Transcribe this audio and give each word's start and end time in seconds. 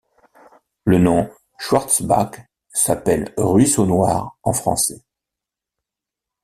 Le 0.83 0.97
nom 0.97 1.29
'Schwarzbach' 1.59 2.47
s'appelle 2.73 3.31
'Ruisseau 3.37 3.85
noir' 3.85 4.35
en 4.41 4.51
français. 4.51 5.03